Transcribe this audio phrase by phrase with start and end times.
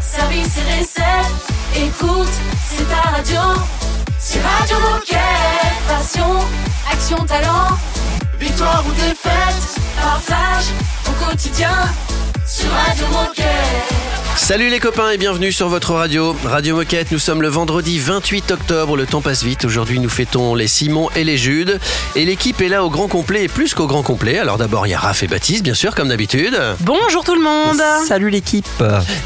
[0.00, 1.34] service et recette.
[1.76, 2.28] Écoute,
[2.68, 3.40] c'est ta radio.
[4.18, 5.18] C'est Radio Moquette.
[5.86, 6.38] Passion,
[6.90, 7.76] action, talent.
[8.38, 10.66] Victoire ou défaite, partage
[11.06, 11.70] au quotidien
[12.48, 13.98] sur Radio Moquette.
[14.38, 16.34] Salut les copains et bienvenue sur votre radio.
[16.44, 19.64] Radio Moquette, nous sommes le vendredi 28 octobre, le temps passe vite.
[19.64, 21.80] Aujourd'hui, nous fêtons les Simon et les Judes.
[22.14, 24.38] Et l'équipe est là au grand complet et plus qu'au grand complet.
[24.38, 26.56] Alors d'abord, il y a Raph et Baptiste, bien sûr, comme d'habitude.
[26.80, 28.66] Bonjour tout le monde Salut l'équipe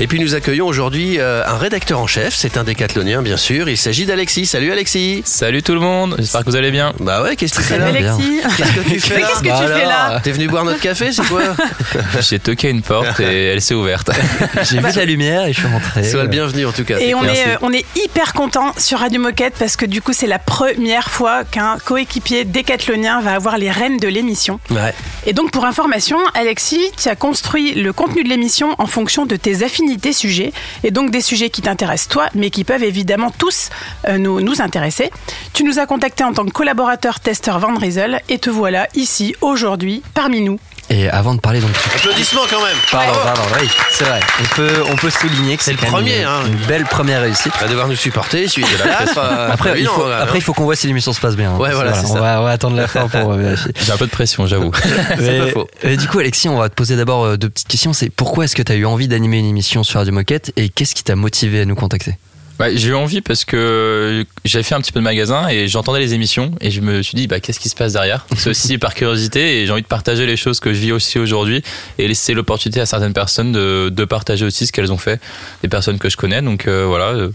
[0.01, 3.69] Et puis nous accueillons aujourd'hui euh, un rédacteur en chef, c'est un décathlonien bien sûr.
[3.69, 4.47] Il s'agit d'Alexis.
[4.47, 5.23] Salut Alexis.
[5.25, 6.95] Salut tout le monde, j'espère que vous allez bien.
[6.99, 9.29] Bah ouais, qu'est-ce que tu fais Salut là Alexis Qu'est-ce que tu fais Mais là
[9.29, 11.43] qu'est-ce que Bah tu fais alors, là T'es venu boire notre café, c'est quoi
[12.21, 14.11] J'ai toqué une porte et elle s'est ouverte.
[14.63, 16.05] J'ai vu la lumière et je suis rentré.
[16.05, 16.99] Sois le bienvenu en tout cas.
[16.99, 20.13] Et on est, euh, on est hyper content sur Radio Moquette parce que du coup
[20.13, 24.61] c'est la première fois qu'un coéquipier décathlonien va avoir les rênes de l'émission.
[24.71, 24.95] Ouais.
[25.27, 29.37] Et donc pour information, Alexis, tu as construit le contenu de l'émission en fonction de
[29.37, 30.53] tes affinités sujets
[30.85, 33.71] et donc des sujets qui t'intéressent toi, mais qui peuvent évidemment tous
[34.09, 35.11] euh, nous, nous intéresser.
[35.53, 39.35] Tu nous as contacté en tant que collaborateur testeur Van Riesel et te voilà ici
[39.41, 40.59] aujourd'hui parmi nous.
[40.93, 41.71] Et avant de parler donc...
[41.97, 42.77] Applaudissements quand même.
[42.91, 44.21] Pardon, pardon, oui, c'est vrai.
[44.41, 46.41] On peut, on peut souligner que C'est le quand même premier, une, hein.
[46.47, 47.51] une belle première réussite.
[47.59, 50.35] Va devoir nous supporter, suite de la euh, Après, il faut, voilà, après, hein.
[50.37, 51.53] il faut qu'on voit si l'émission se passe bien.
[51.53, 51.57] hein.
[51.57, 52.21] Ouais, voilà, on, ça.
[52.21, 53.73] va, on va attendre la fin pour euh, vérifier.
[53.87, 54.71] J'ai un peu de pression, j'avoue.
[55.19, 55.67] C'est pas faux.
[55.83, 57.95] Et du coup, Alexis, on va te poser d'abord euh, deux petites questions.
[57.95, 60.69] C'est pourquoi est-ce que tu as eu envie d'animer une émission sur Radio Moquette et
[60.69, 62.17] qu'est-ce qui t'a motivé à nous contacter?
[62.63, 65.99] Bah, j'ai eu envie parce que j'avais fait un petit peu de magasin et j'entendais
[65.99, 68.25] les émissions et je me suis dit bah, qu'est-ce qui se passe derrière?
[68.37, 71.19] C'est aussi par curiosité et j'ai envie de partager les choses que je vis aussi
[71.19, 71.65] aujourd'hui
[71.99, 75.21] et laisser l'opportunité à certaines personnes de, de partager aussi ce qu'elles ont fait,
[75.63, 76.41] des personnes que je connais.
[76.41, 77.31] Donc euh, voilà, euh,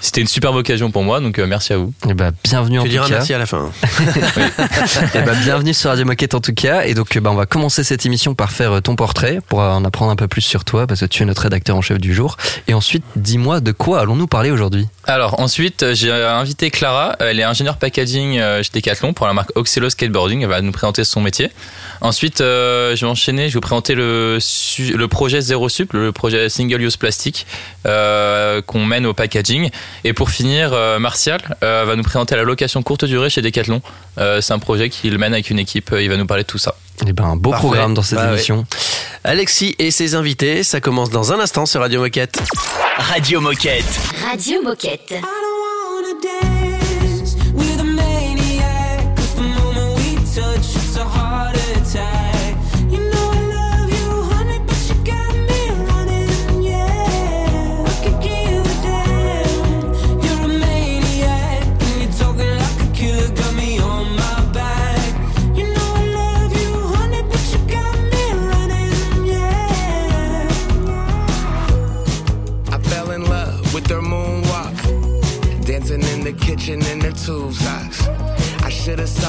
[0.00, 1.92] c'était une superbe occasion pour moi, donc euh, merci à vous.
[2.08, 3.14] Eh ben, bienvenue en Tu tout diras cas.
[3.14, 3.70] merci à la fin.
[5.14, 6.84] Eh ben, bienvenue sur Radio Moquette en tout cas.
[6.84, 9.84] Et donc, ben, on va commencer cette émission par faire euh, ton portrait pour en
[9.84, 12.14] apprendre un peu plus sur toi parce que tu es notre rédacteur en chef du
[12.14, 12.36] jour.
[12.68, 14.86] Et ensuite, dis-moi de quoi allons-nous parler aujourd'hui?
[15.04, 19.90] Alors ensuite, j'ai invité Clara, elle est ingénieure packaging chez Decathlon pour la marque Oxelo
[19.90, 21.50] Skateboarding, elle va nous présenter son métier.
[22.00, 24.38] Ensuite, euh, je vais enchaîner, je vais vous présenter le,
[25.08, 27.46] projet Zero Sup, le projet Single Use Plastic
[27.86, 29.70] euh, qu'on mène au packaging.
[30.04, 33.80] Et pour finir, euh, Martial euh, va nous présenter la location courte durée chez Decathlon.
[34.18, 36.58] Euh, C'est un projet qu'il mène avec une équipe, il va nous parler de tout
[36.58, 36.74] ça.
[37.06, 37.66] Eh ben, un beau Parfait.
[37.66, 38.32] programme dans cette Bah ouais.
[38.34, 38.64] émission.
[39.24, 42.38] Alexis et ses invités, ça commence dans un instant sur Radio Moquette.
[42.98, 43.84] Radio Moquette.
[44.30, 45.10] Radio Moquette.
[45.10, 46.53] I don't wanna dance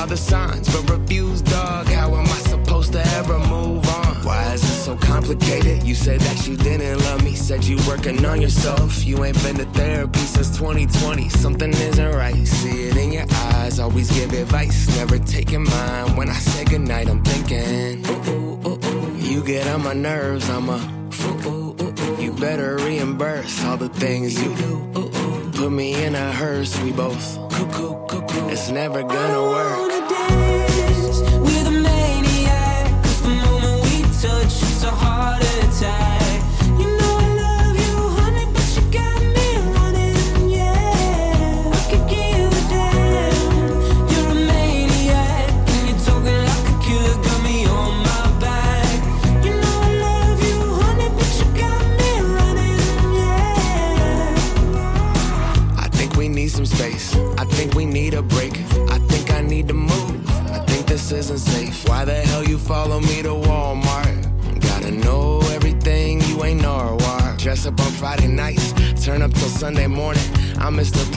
[0.05, 1.88] saw the signs, but refused, dog.
[1.88, 4.16] How am I supposed to ever move on?
[4.23, 5.83] Why is it so complicated?
[5.83, 9.05] You said that you didn't love me, said you working on yourself.
[9.05, 11.29] You ain't been to therapy since 2020.
[11.29, 12.47] Something isn't right.
[12.47, 13.79] See it in your eyes.
[13.79, 16.16] Always give advice, never taking mine.
[16.16, 18.03] When I say goodnight, I'm thinking,
[19.17, 20.49] you get on my nerves.
[20.49, 20.79] I'm a
[21.11, 21.75] fool.
[22.19, 25.44] You better reimburse all the things you do.
[25.55, 28.49] Put me in a hearse, we both cuckoo, cuckoo.
[28.49, 30.65] It's never gonna work.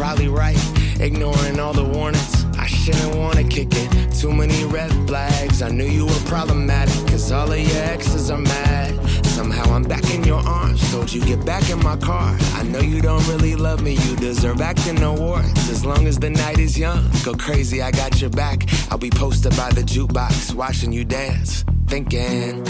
[0.08, 0.56] Probably Right,
[1.00, 2.46] ignoring all the warnings.
[2.56, 4.10] I shouldn't wanna kick it.
[4.19, 5.60] Too many red flags.
[5.60, 8.94] I knew you were problematic, cause all of your exes are mad.
[9.26, 10.81] Somehow I'm back in your arms.
[10.90, 12.34] Told you get back in my car.
[12.55, 13.96] I know you don't really love me.
[13.96, 15.69] You deserve acting awards.
[15.69, 17.82] As long as the night is young, go crazy.
[17.82, 18.66] I got your back.
[18.90, 22.64] I'll be posted by the jukebox, watching you dance, thinking.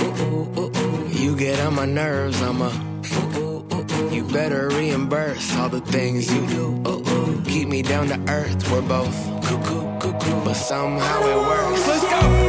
[1.13, 2.43] You get on my nerves.
[2.43, 2.73] I'm a.
[4.13, 6.98] You better reimburse all the things you do.
[7.45, 8.71] Keep me down to earth.
[8.71, 9.15] We're both
[9.45, 11.87] cuckoo, cuckoo, but somehow it works.
[11.89, 12.48] Let's go.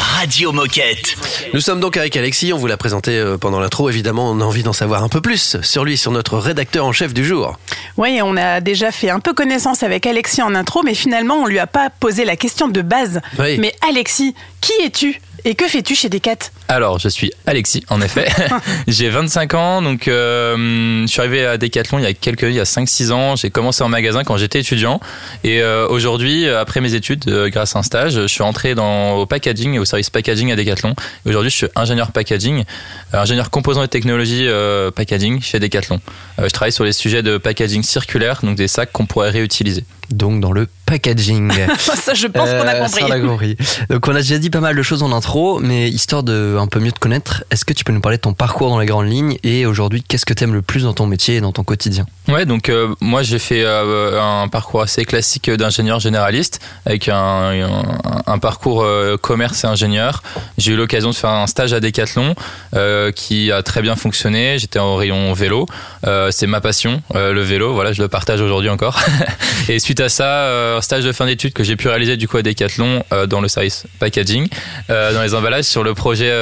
[0.00, 1.16] Radio Moquette.
[1.54, 3.88] Nous sommes donc avec Alexis, on vous l'a présenté euh, pendant l'intro.
[3.88, 6.92] Évidemment, on a envie d'en savoir un peu plus sur lui, sur notre rédacteur en
[6.92, 7.56] chef du jour.
[7.96, 11.46] Oui, on a déjà fait un peu connaissance avec Alexis en intro, mais finalement, on
[11.46, 13.20] lui a pas posé la question de base.
[13.38, 13.58] Oui.
[13.58, 15.20] Mais Alexis, qui es-tu?
[15.46, 18.26] Et que fais-tu chez Decat Alors, je suis Alexis, en effet.
[18.88, 22.54] j'ai 25 ans, donc euh, je suis arrivé à Decathlon il y a quelques, il
[22.54, 23.36] y a 5-6 ans.
[23.36, 24.98] J'ai commencé en magasin quand j'étais étudiant.
[25.44, 29.18] Et euh, aujourd'hui, après mes études, euh, grâce à un stage, je suis rentré dans,
[29.18, 30.96] au packaging et au service packaging à Decathlon.
[31.24, 32.64] Aujourd'hui, je suis ingénieur packaging,
[33.12, 36.00] ingénieur composants et technologies euh, packaging chez Decathlon.
[36.38, 39.84] Je travaille sur les sujets de packaging circulaire, donc des sacs qu'on pourrait réutiliser.
[40.10, 41.50] Donc dans le packaging.
[41.78, 43.00] Ça, je pense qu'on a Euh, compris.
[43.00, 43.56] ça, on a compris.
[43.90, 46.68] Donc on a déjà dit pas mal de choses en intro, mais histoire de un
[46.68, 48.86] peu mieux te connaître, est-ce que tu peux nous parler de ton parcours dans les
[48.86, 51.64] grandes lignes et aujourd'hui qu'est-ce que t'aimes le plus dans ton métier et dans ton
[51.64, 52.06] quotidien?
[52.28, 57.16] Ouais, donc euh, moi j'ai fait euh, un parcours assez classique d'ingénieur généraliste avec un,
[57.16, 57.82] un,
[58.26, 60.22] un parcours euh, commerce et ingénieur.
[60.58, 62.34] J'ai eu l'occasion de faire un stage à Decathlon
[62.74, 64.58] euh, qui a très bien fonctionné.
[64.58, 65.66] J'étais en rayon vélo,
[66.06, 67.74] Euh, c'est ma passion, euh, le vélo.
[67.74, 69.00] Voilà, je le partage aujourd'hui encore.
[69.68, 72.28] et suite à ça, euh, un stage de fin d'études que j'ai pu réaliser du
[72.28, 74.48] coup à Decathlon euh, dans le service packaging,
[74.90, 76.32] euh, dans les emballages sur le projet.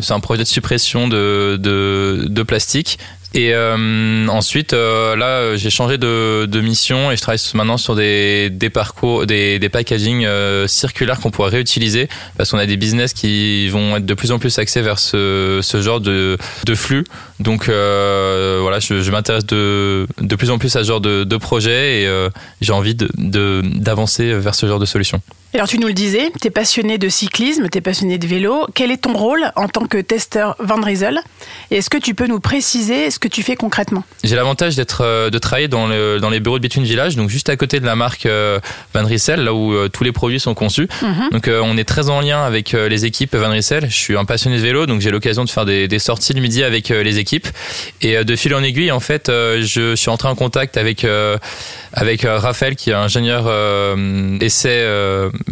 [0.00, 2.98] c'est un projet de suppression de, de plastique
[3.34, 7.94] et euh, ensuite, euh, là, j'ai changé de, de mission et je travaille maintenant sur
[7.96, 12.76] des, des parcours, des, des packaging euh, circulaires qu'on pourrait réutiliser parce qu'on a des
[12.76, 16.74] business qui vont être de plus en plus axés vers ce, ce genre de, de
[16.74, 17.04] flux.
[17.40, 21.24] Donc euh, voilà, je, je m'intéresse de, de plus en plus à ce genre de,
[21.24, 22.28] de projet et euh,
[22.60, 25.20] j'ai envie de- de- d'avancer vers ce genre de solution.
[25.54, 28.66] Alors tu nous le disais, tu es passionné de cyclisme, tu es passionné de vélo.
[28.74, 31.20] Quel est ton rôle en tant que testeur Van Riesel?
[31.70, 34.02] Et est-ce que tu peux nous préciser ce que tu fais concrètement?
[34.24, 37.30] J'ai l'avantage d'être euh, de travailler dans, le, dans les bureaux de Bitume Village, donc
[37.30, 38.58] juste à côté de la marque euh,
[38.94, 40.88] Van Riesel, là où euh, tous les produits sont conçus.
[41.30, 43.88] Donc euh, on est très en lien avec les équipes Van Riesel.
[43.88, 46.40] Je suis un passionné de vélo, donc j'ai l'occasion de faire des, des sorties le
[46.40, 47.46] midi avec les équipes.
[48.02, 51.06] Et de fil en aiguille, en fait, je suis entré en contact avec
[51.92, 53.48] avec Raphaël, qui est ingénieur
[54.40, 54.84] essai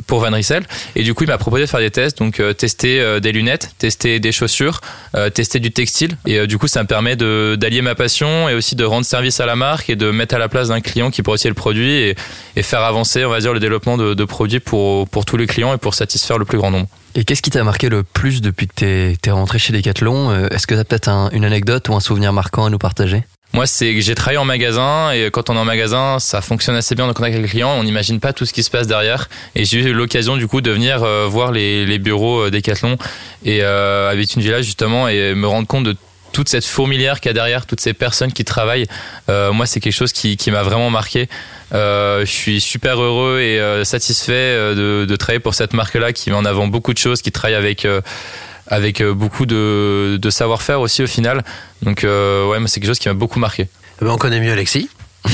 [0.07, 0.65] pour Van Riesel.
[0.97, 3.33] Et du coup, il m'a proposé de faire des tests, donc euh, tester euh, des
[3.33, 4.81] lunettes, tester des chaussures,
[5.15, 6.17] euh, tester du textile.
[6.27, 9.41] Et euh, du coup, ça me permet d'allier ma passion et aussi de rendre service
[9.41, 11.55] à la marque et de mettre à la place d'un client qui pourrait aussi le
[11.55, 12.15] produit et,
[12.57, 15.47] et faire avancer, on va dire, le développement de, de produits pour pour tous les
[15.47, 16.87] clients et pour satisfaire le plus grand nombre.
[17.15, 20.47] Et qu'est-ce qui t'a marqué le plus depuis que t'es es rentré chez Decathlon?
[20.49, 23.25] Est-ce que t'as peut-être un- une anecdote ou un souvenir marquant à nous partager?
[23.53, 26.75] Moi, c'est que j'ai travaillé en magasin et quand on est en magasin, ça fonctionne
[26.75, 27.73] assez bien en contact avec les clients.
[27.79, 29.29] On n'imagine pas tout ce qui se passe derrière.
[29.55, 32.97] Et j'ai eu l'occasion du coup de venir euh, voir les, bureaux euh, Decathlon
[33.45, 35.95] et euh, à Béthune Village justement et me rendre compte de
[36.33, 38.87] toute cette fourmilière qu'il y a derrière, toutes ces personnes qui travaillent.
[39.29, 41.29] Euh, moi, c'est quelque chose qui, qui m'a vraiment marqué.
[41.75, 46.37] Euh, je suis super heureux et satisfait de, de travailler pour cette marque-là qui met
[46.37, 47.87] en avant beaucoup de choses, qui travaille avec
[48.67, 51.45] avec euh, beaucoup de, de savoir-faire aussi au final.
[51.83, 53.69] Donc euh, ouais, c'est quelque chose qui m'a beaucoup marqué.
[54.01, 54.89] Eh ben, on connaît mieux Alexis.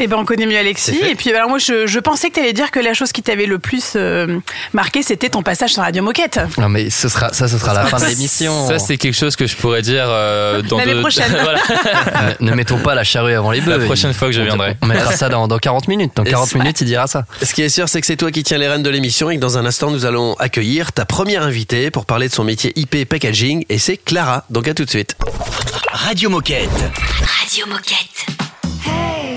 [0.00, 0.98] Eh ben, on connaît mieux Alexis.
[1.08, 3.22] Et puis, alors moi, je, je pensais que tu allais dire que la chose qui
[3.22, 4.38] t'avait le plus euh,
[4.72, 6.40] marqué, c'était ton passage sur Radio Moquette.
[6.58, 8.66] Non mais ce sera ça ce sera la fin de l'émission.
[8.68, 11.30] Ça, c'est quelque chose que je pourrais dire euh, dans L'année deux- prochaine.
[11.42, 11.60] Voilà.
[12.40, 13.78] Ne, ne mettons pas la charrue avant les bœufs.
[13.78, 14.76] La prochaine fois que je viendrai.
[14.82, 16.12] On mettra ça dans, dans 40 minutes.
[16.14, 17.24] Dans Et 40 c'est- minutes, il dira ça.
[17.42, 19.36] Ce qui est sûr, c'est que c'est toi qui tiens les rênes de l'émission et
[19.36, 22.72] que dans un instant, nous allons accueillir ta première invitée pour parler de son métier
[22.76, 24.44] IP packaging et c'est Clara.
[24.50, 25.16] Donc à tout de suite.
[25.92, 26.70] Radio Moquette.
[27.40, 28.26] Radio Moquette.
[28.86, 29.31] Hey,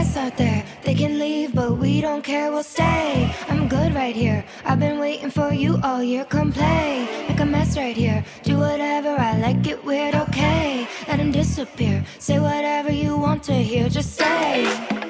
[0.00, 0.64] out there.
[0.82, 3.34] They can leave, but we don't care, we'll stay.
[3.48, 4.44] I'm good right here.
[4.64, 6.24] I've been waiting for you all year.
[6.24, 8.24] Come play, make a mess right here.
[8.42, 10.88] Do whatever I like, it weird, okay.
[11.06, 12.02] Let him disappear.
[12.18, 15.09] Say whatever you want to hear, just say.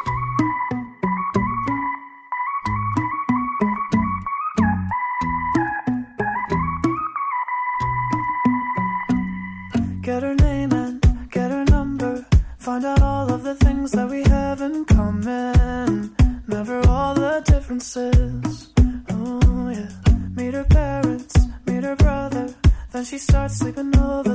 [23.21, 24.30] start sleeping over.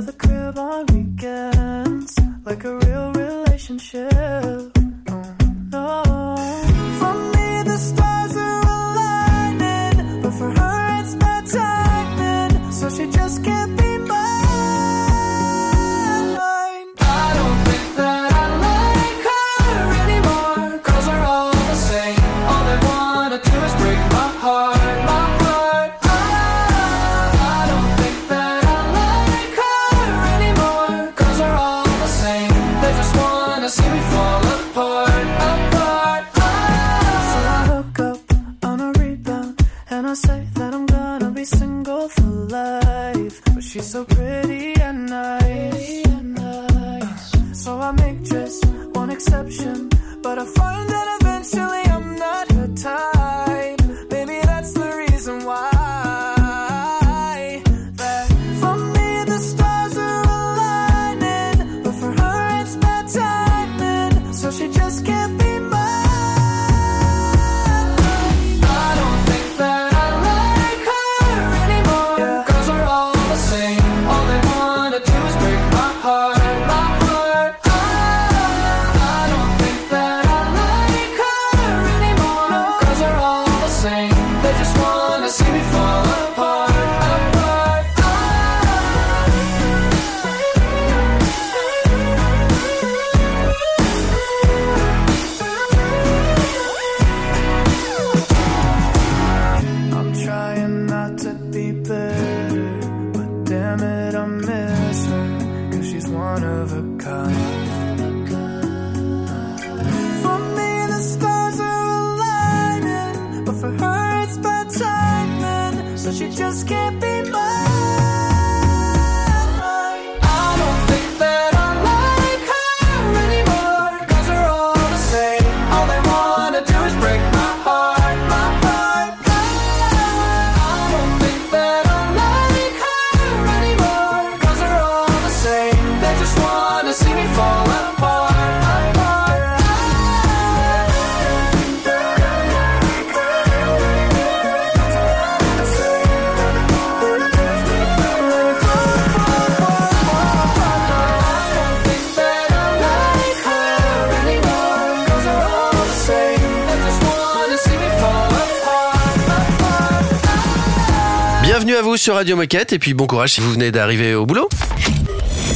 [162.07, 164.47] Sur Radio Moquette et puis bon courage si vous venez d'arriver au boulot.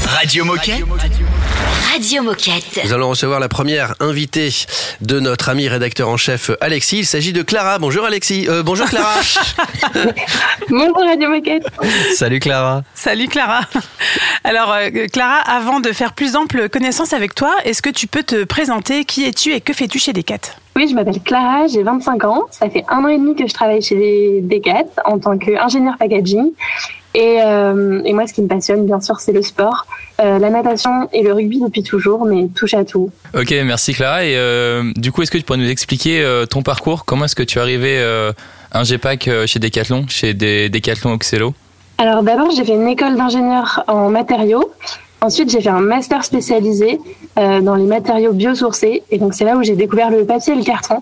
[0.06, 0.74] Radio Moquette.
[0.74, 1.31] Radio Moquette.
[2.86, 4.50] Nous allons recevoir la première invitée
[5.02, 7.00] de notre ami rédacteur en chef Alexis.
[7.00, 7.80] Il s'agit de Clara.
[7.80, 8.48] Bonjour Alexis.
[8.48, 9.14] Euh, bonjour Clara.
[10.70, 11.68] Bonjour Radio Moquette.
[12.16, 12.84] Salut Clara.
[12.94, 13.62] Salut Clara.
[14.46, 18.24] Alors euh, Clara, avant de faire plus ample connaissance avec toi, est-ce que tu peux
[18.24, 19.04] te présenter?
[19.04, 20.56] Qui es-tu et que fais-tu chez Decat?
[20.78, 22.44] Oui, je m'appelle Clara, j'ai 25 ans.
[22.52, 26.52] Ça fait un an et demi que je travaille chez Decat en tant qu'ingénieur packaging.
[27.14, 29.86] Et, euh, et moi, ce qui me passionne, bien sûr, c'est le sport,
[30.22, 33.12] euh, la natation et le rugby depuis toujours, mais touche à tout.
[33.34, 34.24] Ok, merci Clara.
[34.24, 37.04] Et euh, du coup, est-ce que tu pourrais nous expliquer euh, ton parcours?
[37.06, 38.32] Comment est-ce que tu es arrivé euh,
[38.72, 41.54] un GPAC euh, chez Decathlon, chez des Decathlon Oxelo
[41.98, 44.72] Alors d'abord, j'ai fait une école d'ingénieur en matériaux.
[45.22, 47.00] Ensuite, j'ai fait un master spécialisé
[47.38, 49.04] euh, dans les matériaux biosourcés.
[49.12, 51.02] Et donc, c'est là où j'ai découvert le papier et le carton.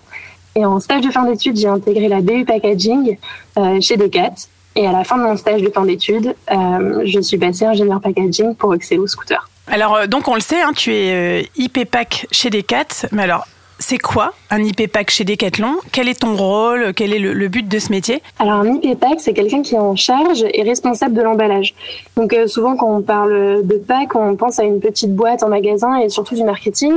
[0.55, 3.17] Et en stage de fin d'études, j'ai intégré la BU Packaging
[3.57, 4.33] euh, chez Decat.
[4.75, 7.99] Et à la fin de mon stage de fin d'études, euh, je suis passée ingénieur
[7.99, 9.49] packaging pour Oxelo Scooter.
[9.67, 13.07] Alors euh, donc on le sait, hein, tu es euh, IP Pack chez Decat.
[13.11, 13.45] Mais alors,
[13.81, 15.77] c'est quoi un IP Pack chez Decathlon?
[15.91, 16.93] Quel est ton rôle?
[16.93, 18.21] Quel est le, le but de ce métier?
[18.37, 21.73] Alors un IP pack, c'est quelqu'un qui est en charge et responsable de l'emballage.
[22.17, 25.49] Donc euh, souvent quand on parle de pack, on pense à une petite boîte en
[25.49, 26.93] magasin et surtout du marketing.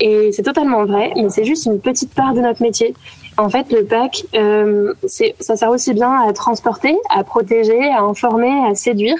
[0.00, 2.94] Et c'est totalement vrai, mais c'est juste une petite part de notre métier.
[3.36, 4.94] En fait, le pack, euh,
[5.40, 9.16] ça sert aussi bien à transporter, à protéger, à informer, à séduire.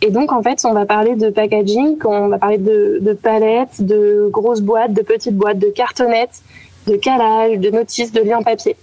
[0.00, 3.84] Et donc, en fait, on va parler de packaging, on va parler de, de palettes,
[3.84, 6.42] de grosses boîtes, de petites boîtes, de cartonnettes,
[6.86, 8.74] de calage, de notices, de liens papier.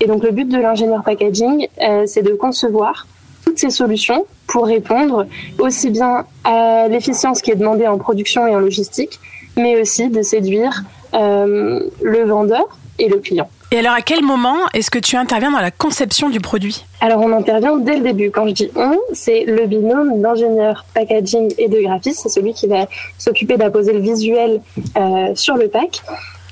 [0.00, 3.06] Et donc, le but de l'ingénieur packaging, euh, c'est de concevoir
[3.46, 5.26] toutes ces solutions pour répondre
[5.58, 9.18] aussi bien à l'efficience qui est demandée en production et en logistique,
[9.56, 10.82] mais aussi de séduire
[11.14, 13.48] euh, le vendeur et le client.
[13.74, 16.84] Et alors à quel moment est-ce que tu interviens dans la conception du produit?
[17.00, 18.30] Alors on intervient dès le début.
[18.30, 22.20] Quand je dis on, c'est le binôme d'ingénieur packaging et de graphiste.
[22.22, 22.86] C'est celui qui va
[23.18, 24.60] s'occuper d'apposer le visuel
[24.96, 26.02] euh, sur le pack.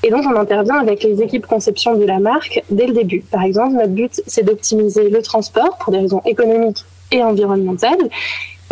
[0.03, 3.21] Et donc on intervient avec les équipes conception de la marque dès le début.
[3.31, 8.11] Par exemple, notre but c'est d'optimiser le transport pour des raisons économiques et environnementales.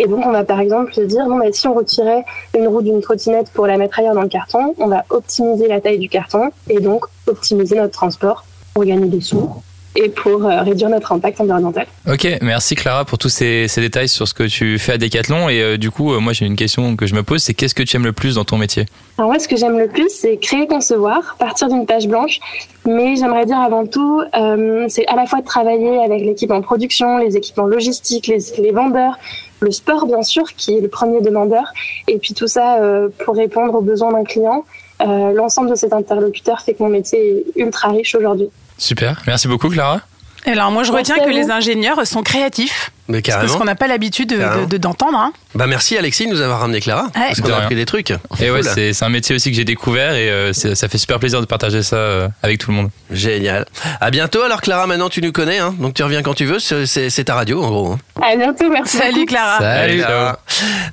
[0.03, 2.25] Et donc on va par exemple se dire bon bah, si on retirait
[2.57, 5.79] une roue d'une trottinette pour la mettre ailleurs dans le carton, on va optimiser la
[5.79, 9.47] taille du carton et donc optimiser notre transport pour gagner des sous
[9.95, 11.85] et pour euh, réduire notre impact environnemental.
[12.09, 15.49] Ok, merci Clara pour tous ces, ces détails sur ce que tu fais à Decathlon.
[15.49, 17.75] Et euh, du coup, euh, moi j'ai une question que je me pose, c'est qu'est-ce
[17.75, 18.85] que tu aimes le plus dans ton métier?
[19.19, 22.39] Alors moi, ce que j'aime le plus, c'est créer, concevoir, partir d'une page blanche.
[22.87, 26.61] Mais j'aimerais dire avant tout, euh, c'est à la fois de travailler avec l'équipe en
[26.61, 29.19] production, les équipements logistiques, les, les vendeurs,
[29.61, 31.71] le sport bien sûr, qui est le premier demandeur,
[32.07, 34.65] et puis tout ça euh, pour répondre aux besoins d'un client.
[35.01, 38.49] Euh, L'ensemble de cet interlocuteur fait que mon métier est ultra riche aujourd'hui.
[38.77, 40.01] Super, merci beaucoup Clara.
[40.45, 42.91] Alors moi je retiens que les ingénieurs sont créatifs.
[43.07, 43.57] Mais C'est Parce carrément.
[43.59, 44.61] qu'on n'a pas l'habitude de- Carrément.
[44.63, 45.17] de- de- d'entendre.
[45.17, 45.33] hein.
[45.53, 47.09] Bah merci Alexis de nous avoir ramené Clara.
[47.13, 48.11] Parce De qu'on a appris des trucs.
[48.39, 48.69] Et ouais, Cool.
[48.73, 51.45] c'est c'est un métier aussi que j'ai découvert et euh, ça fait super plaisir de
[51.45, 52.89] partager ça euh, avec tout le monde.
[53.11, 53.65] Génial.
[53.99, 56.59] À bientôt alors Clara, maintenant tu nous connais, hein, donc tu reviens quand tu veux,
[56.59, 57.91] c'est ta radio en gros.
[57.93, 57.99] hein.
[58.23, 58.97] À bientôt, merci.
[58.97, 59.25] Salut beaucoup.
[59.25, 59.57] Clara.
[59.59, 60.39] Salut, Clara.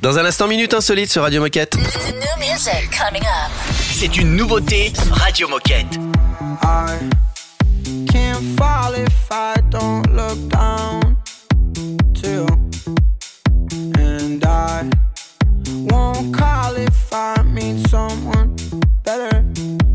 [0.02, 1.76] Dans un instant, minute insolite sur Radio Moquette.
[3.92, 5.98] C'est une nouveauté Radio Moquette.
[6.64, 7.27] I
[8.56, 11.16] fall if I don't look down
[12.14, 12.46] too.
[13.98, 14.88] And I
[15.90, 18.54] won't call if I meet someone
[19.02, 19.42] better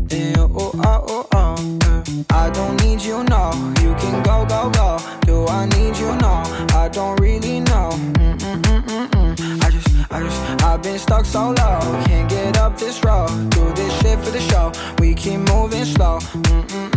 [0.08, 0.50] than you.
[0.56, 2.24] Oh, oh, oh, oh.
[2.30, 3.52] I don't need you, no.
[3.80, 4.98] You can go, go, go.
[5.22, 6.14] Do I need you?
[6.16, 6.42] No.
[6.74, 7.90] I don't really know.
[7.92, 9.64] Mm-mm-mm-mm-mm.
[9.64, 11.80] I just, I just, I've been stuck so low.
[12.06, 13.50] Can't get up this road.
[13.50, 14.70] Do this shit for the show.
[14.98, 16.18] We keep moving slow.
[16.18, 16.93] Mm-mm-mm-mm-mm.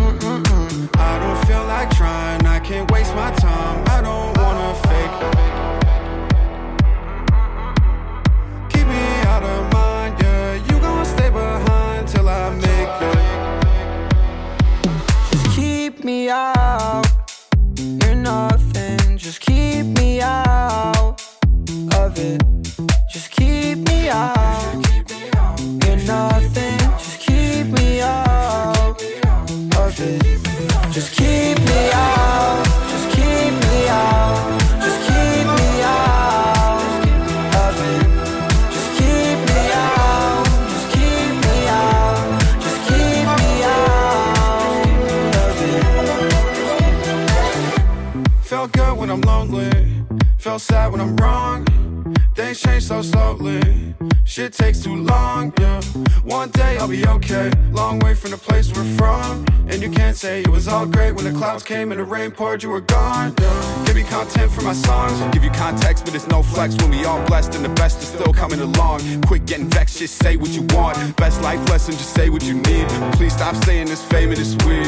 [0.96, 2.46] I don't feel like trying.
[2.46, 3.84] I can't waste my time.
[3.88, 5.16] I don't wanna fake.
[8.72, 10.54] Keep me out of mind, yeah.
[10.68, 13.18] You gon' stay behind till I make it.
[15.32, 17.06] Just keep me out.
[17.76, 19.18] You're nothing.
[19.18, 21.22] Just keep me out
[21.96, 22.42] of it.
[23.10, 24.86] Just keep me out.
[25.86, 26.87] You're nothing.
[50.58, 51.66] Sad when I'm wrong.
[52.34, 53.97] Things change so slowly.
[54.38, 55.82] Shit takes too long, yeah.
[56.22, 57.50] One day I'll be okay.
[57.72, 59.44] Long way from the place we're from.
[59.68, 62.30] And you can't say it was all great when the clouds came and the rain
[62.30, 63.34] poured, you were gone.
[63.88, 65.20] Give me content for my songs.
[65.34, 68.10] Give you context, but it's no flex when we all blessed and the best is
[68.10, 69.02] still coming along.
[69.24, 71.18] Quit getting vexed, just say what you want.
[71.18, 72.88] Best life lesson, just say what you need.
[73.14, 74.86] Please stop saying this fame and it's weird.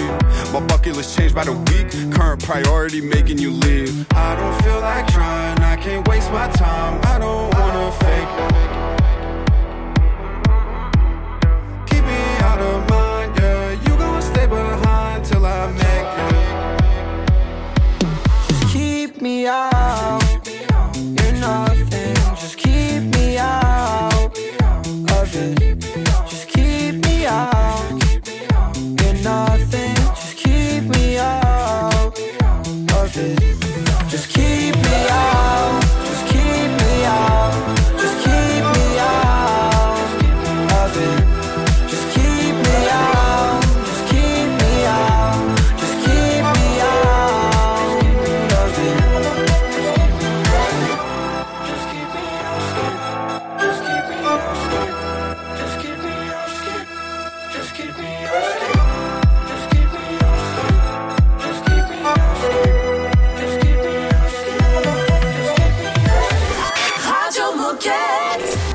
[0.53, 1.89] My bucket list changed by the week.
[2.13, 4.05] Current priority making you leave.
[4.13, 7.01] I don't feel like trying, I can't waste my time.
[7.05, 8.58] I don't wanna fake.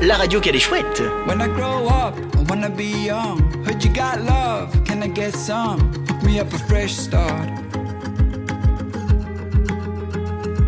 [0.05, 1.01] La radio qu'elle est chouette.
[1.25, 3.41] When I grow up, I wanna be young.
[3.65, 5.79] Heard you got love, can I get some?
[6.07, 7.49] Hook me up a fresh start.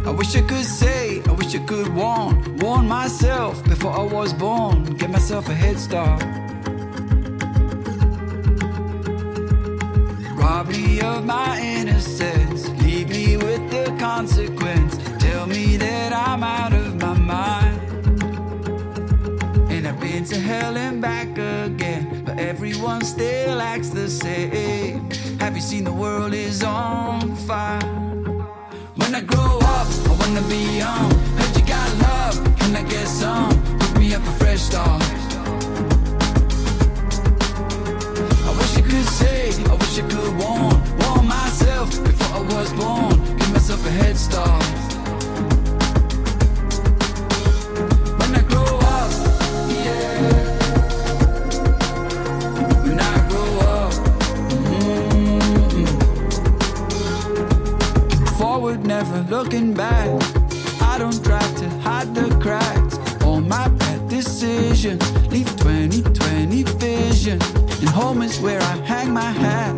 [0.07, 4.33] I wish I could say, I wish I could warn, warn myself before I was
[4.33, 4.85] born.
[4.97, 6.23] Get myself a head start.
[10.35, 14.66] Rob me of my innocence, leave me with the consequence.
[20.29, 25.09] To hell and back again, but everyone still acts the same.
[25.39, 27.79] Have you seen the world is on fire?
[28.95, 31.09] When I grow up, I wanna be young.
[31.37, 33.55] Heard you got love, can I get some?
[33.79, 35.01] Hook me up a fresh start.
[38.47, 42.73] I wish I could say, I wish I could warn, warn myself before I was
[42.73, 43.15] born.
[43.37, 44.86] Give myself a head start.
[59.09, 60.07] Never looking back.
[60.81, 62.97] I don't try to hide the cracks.
[63.23, 67.41] All my bad decisions leave 2020 vision.
[67.41, 69.75] And home is where I hang my hat.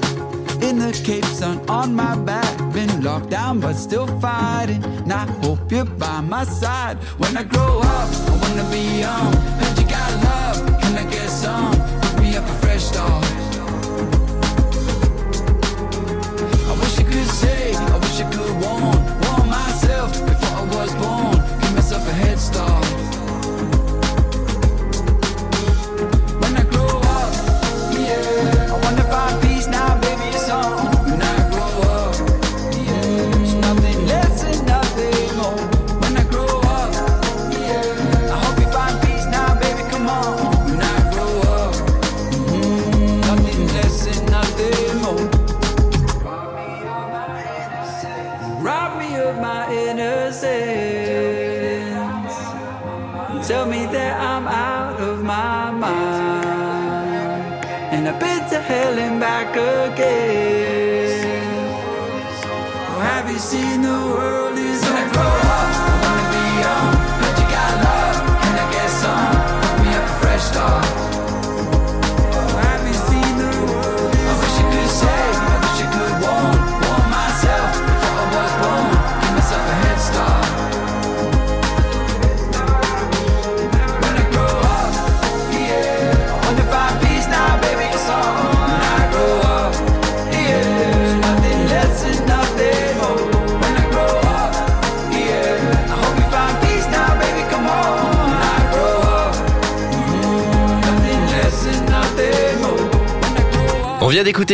[0.61, 2.57] In the Cape Sun on my back.
[2.73, 4.83] Been locked down but still fighting.
[4.83, 6.97] And I hope you're by my side.
[7.17, 9.78] When I grow up, I wanna be young.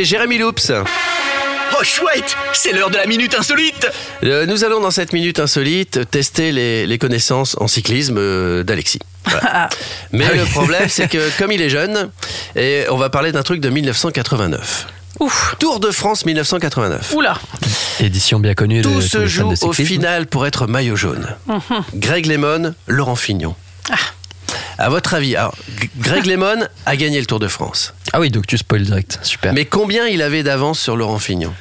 [0.06, 0.72] Jérémy Loops.
[1.78, 3.88] Oh chouette, c'est l'heure de la minute insolite.
[4.24, 9.00] Euh, Nous allons dans cette minute insolite tester les, les connaissances en cyclisme euh, d'Alexis.
[9.26, 9.70] Voilà.
[10.12, 12.12] Mais le problème, c'est que comme il est jeune,
[12.56, 14.88] et on va parler d'un truc de 1989.
[15.22, 15.56] Ouf.
[15.60, 17.14] Tour de France 1989.
[17.16, 17.40] Oula.
[18.00, 21.28] Édition bien connue de Tout se joue de au final pour être maillot jaune.
[21.48, 21.62] Mhm.
[21.96, 23.56] Greg Lemon, Laurent Fignon.
[24.78, 25.56] À votre avis, alors,
[25.98, 27.94] Greg Lemon a gagné le Tour de France.
[28.16, 29.20] Ah oui, donc tu spoil direct.
[29.24, 29.52] Super.
[29.54, 31.54] Mais combien il avait d'avance sur Laurent Fignon?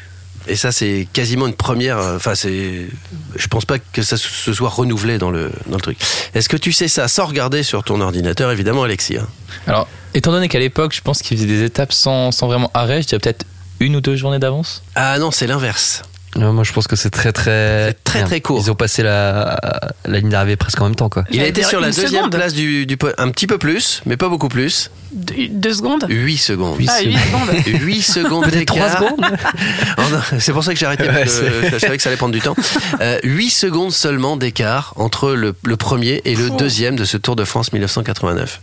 [0.46, 1.98] Et ça, c'est quasiment une première.
[1.98, 2.86] euh, Enfin, c'est.
[3.34, 5.98] Je pense pas que ça se soit renouvelé dans le, dans le truc.
[6.32, 9.26] Est-ce que tu sais ça sans regarder sur ton ordinateur, évidemment, Alexis hein?
[9.66, 13.02] Alors, étant donné qu'à l'époque, je pense qu'ils faisaient des étapes sans, sans vraiment arrêt,
[13.02, 13.46] je dirais peut-être
[13.80, 14.84] une ou deux journées d'avance?
[14.94, 16.02] Ah non, c'est l'inverse.
[16.36, 18.60] Non, moi, je pense que c'est très très très, très court.
[18.64, 19.58] Ils ont passé la,
[20.04, 21.24] la ligne d'arrivée presque en même temps, quoi.
[21.30, 22.32] Il a été sur la deuxième seconde.
[22.32, 24.90] place du, du Un petit peu plus, mais pas beaucoup plus.
[25.12, 26.06] Deux, deux secondes?
[26.08, 26.76] 8 secondes.
[26.88, 27.50] Ah, 8 secondes.
[27.82, 29.02] 8 secondes Peut-être trois d'écart.
[29.04, 29.24] secondes
[29.98, 30.02] Oh
[30.40, 32.34] c'est pour ça que j'ai arrêté, parce que Ouais, je savais que ça allait prendre
[32.34, 32.56] du temps.
[33.00, 36.56] Euh, 8 secondes seulement d'écart entre le, le premier et le Oh.
[36.56, 38.60] deuxième de ce Tour de France 1989.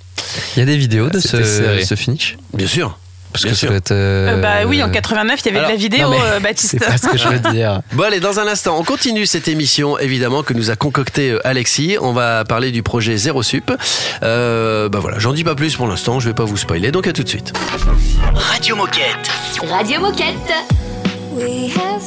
[0.55, 1.85] Il y a des vidéos de ce, serré.
[1.85, 2.37] ce finish?
[2.53, 2.97] Bien sûr.
[3.31, 3.69] Parce Bien que ça sûr.
[3.69, 3.91] doit être.
[3.91, 6.17] Euh, euh, Bah oui, en 89, il y avait alors, de la vidéo, non, mais
[6.31, 6.75] euh, Baptiste.
[6.79, 7.81] C'est pas ce que je veux dire.
[7.93, 11.97] Bon allez, dans un instant, on continue cette émission évidemment que nous a concocté Alexis.
[12.01, 13.71] On va parler du projet Zéro Sup.
[14.23, 17.07] Euh, bah voilà, j'en dis pas plus pour l'instant, je vais pas vous spoiler, donc
[17.07, 17.53] à tout de suite.
[18.33, 19.29] Radio Moquette.
[19.69, 20.53] Radio Moquette.
[21.33, 22.01] We had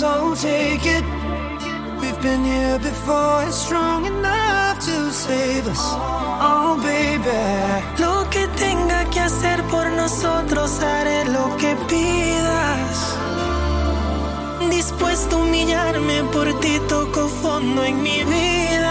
[0.00, 1.04] So take it.
[2.00, 5.84] We've been here before, it's strong enough to save us.
[6.42, 7.30] Oh, baby.
[8.02, 12.96] Lo que tenga que hacer por nosotros, haré lo que pidas.
[14.68, 18.83] Dispuesto a humillarme por ti, toco fondo en mi vida.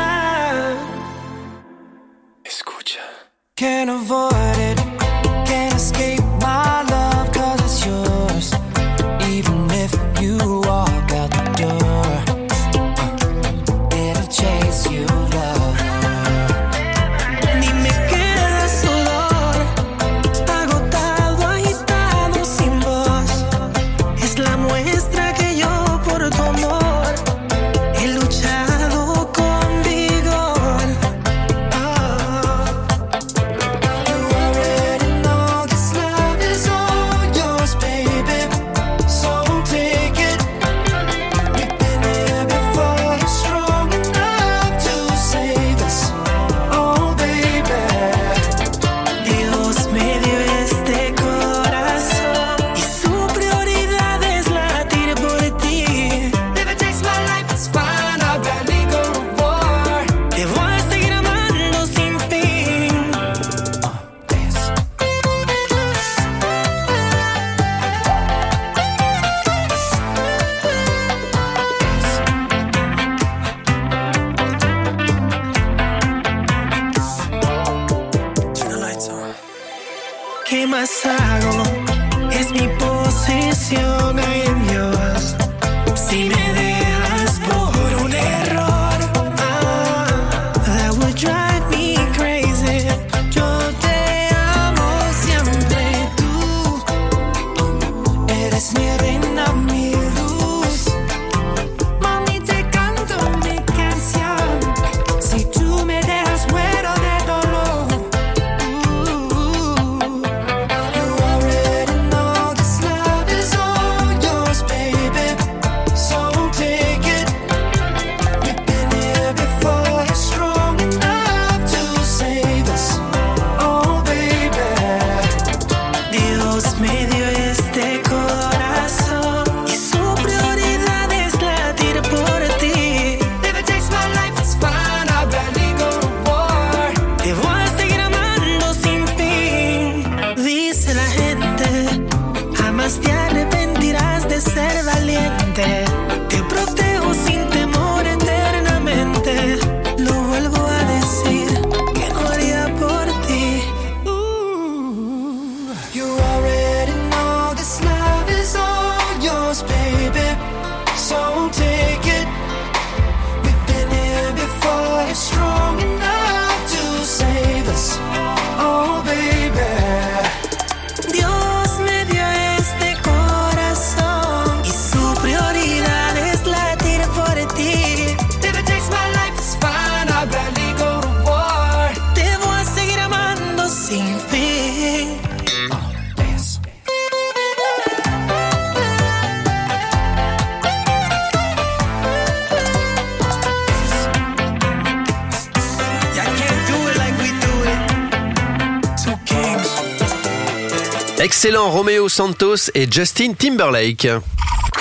[201.24, 204.10] Excellent Romeo Santos et Justin Timberlake.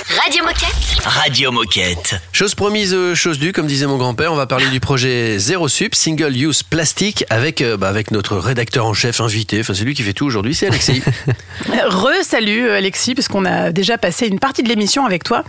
[0.08, 0.74] Radio Moquette.
[1.04, 2.16] Radio Moquette.
[2.32, 5.68] Chose promise, euh, chose due, comme disait mon grand-père, on va parler du projet Zéro
[5.68, 9.84] Sup, Single Use Plastique, avec, euh, bah, avec notre rédacteur en chef invité, enfin c'est
[9.84, 11.00] lui qui fait tout aujourd'hui, c'est Alexis.
[11.86, 15.44] Re-salut euh, Alexis, puisqu'on a déjà passé une partie de l'émission avec toi.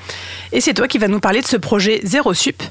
[0.52, 2.62] Et c'est toi qui vas nous parler de ce projet Zéro Sup.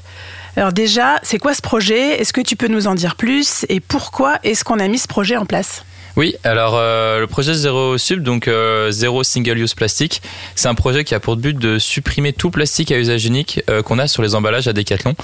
[0.55, 2.21] Alors déjà, c'est quoi ce projet?
[2.21, 3.65] Est-ce que tu peux nous en dire plus?
[3.67, 5.83] Et pourquoi est-ce qu'on a mis ce projet en place?
[6.15, 10.21] Oui, alors euh, le projet Zéro Sub, donc euh, Zéro Single Use Plastique,
[10.53, 13.81] c'est un projet qui a pour but de supprimer tout plastique à usage unique euh,
[13.81, 15.15] qu'on a sur les emballages à Decathlon.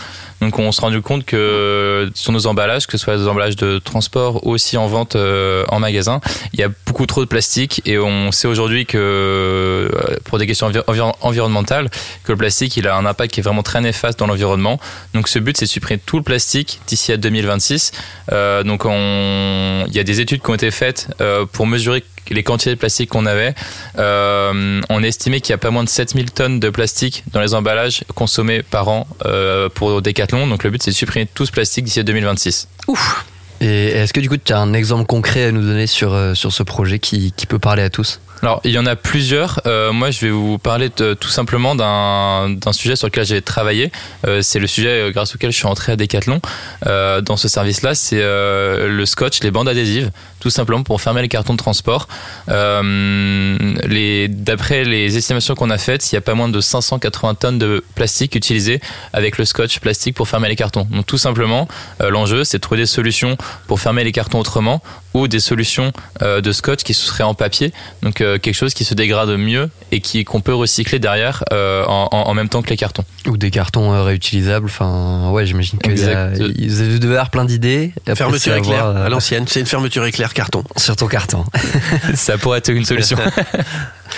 [0.42, 3.78] Donc on s'est rendu compte que sur nos emballages, que ce soit des emballages de
[3.78, 6.22] transport ou aussi en vente euh, en magasin,
[6.54, 9.92] il y a beaucoup trop de plastique et on sait aujourd'hui que
[10.26, 11.92] pour des questions envi- environ- environnementales,
[12.24, 14.80] que le plastique il a un impact qui est vraiment très néfaste dans l'environnement.
[15.14, 17.92] Donc ce but c'est de supprimer tout le plastique d'ici à 2026.
[18.32, 20.79] Euh, donc on- il y a des études qui ont été faites
[21.22, 23.54] euh, pour mesurer les quantités de plastique qu'on avait.
[23.98, 27.54] Euh, on estimait qu'il y a pas moins de 7000 tonnes de plastique dans les
[27.54, 30.48] emballages consommés par an euh, pour Decathlon.
[30.48, 32.68] Donc le but c'est de supprimer tout ce plastique d'ici à 2026.
[32.88, 33.26] Ouf
[33.62, 36.34] Et est-ce que du coup tu as un exemple concret à nous donner sur, euh,
[36.34, 38.20] sur ce projet qui, qui peut parler à tous?
[38.42, 39.60] Alors, il y en a plusieurs.
[39.66, 43.92] Euh, moi, je vais vous parler de- tout simplement d'un sujet sur lequel j'ai travaillé.
[44.26, 46.40] Euh, c'est le sujet euh, grâce auquel je suis entré à Decathlon
[46.88, 47.96] euh, dans ce service-là.
[47.96, 50.10] C'est euh, le scotch, les bandes adhésives,
[50.40, 52.08] tout simplement pour fermer les cartons de transport.
[52.48, 57.36] Euh, les- D'après les estimations qu'on a faites, il y a pas moins de 580
[57.36, 58.80] tonnes de plastique utilisées
[59.12, 60.88] avec le scotch plastique pour fermer les cartons.
[60.90, 61.68] Donc, tout simplement,
[62.00, 63.36] l'enjeu, c'est de trouver des solutions
[63.68, 64.82] pour fermer les cartons autrement
[65.14, 67.74] ou des solutions de scotch qui seraient en papier.
[68.04, 72.08] Donc quelque chose qui se dégrade mieux et qui qu'on peut recycler derrière euh, en,
[72.12, 73.04] en- en même temps que les cartons.
[73.30, 77.94] Ou des cartons euh, réutilisables Enfin, ouais, j'imagine vous devez avoir plein d'idées.
[78.16, 80.64] Fermeture éclair, euh, à l'ancienne, c'est une fermeture éclair carton.
[80.78, 81.46] Sur ton carton.
[82.16, 83.18] Ça pourrait être une solution.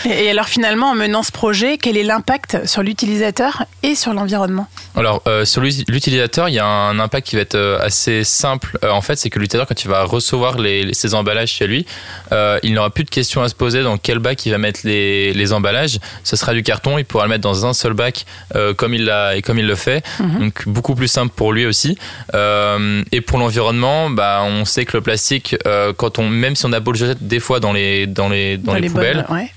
[0.09, 4.67] Et alors finalement, en menant ce projet, quel est l'impact sur l'utilisateur et sur l'environnement?
[4.95, 8.79] Alors euh, sur l'uti- l'utilisateur, il y a un impact qui va être assez simple.
[8.85, 11.67] Euh, en fait, c'est que l'utilisateur, quand il va recevoir les, les- ses emballages chez
[11.67, 11.85] lui,
[12.31, 14.79] euh, il n'aura plus de questions à se poser dans quel bac il va mettre
[14.85, 15.99] les, les emballages.
[16.23, 19.00] Ce sera du carton, il pourra le mettre dans un seul bac euh, comme il
[19.05, 20.03] l'a et comme il le fait.
[20.19, 21.97] Donc beaucoup plus simple pour lui aussi.
[22.33, 26.65] Euh, et pour l'environnement, bah, on sait que le plastique, euh, quand on, même si
[26.65, 29.25] on a beau le jeter des fois dans les dans les dans, les, poubelles.
[29.27, 29.51] bonnes- ouais.